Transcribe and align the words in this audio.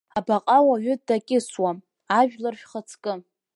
Абаҟа 0.17 0.57
уаҩы 0.67 0.93
дакьысуам, 1.07 1.77
ажәлар 2.19 2.55
шәхаҵкы. 2.59 3.13